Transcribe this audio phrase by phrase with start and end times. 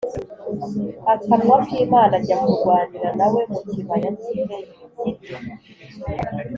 [1.13, 5.37] Akanwa K Imana Ajya Kurwanira Na We Mu Kibaya Cy I Megido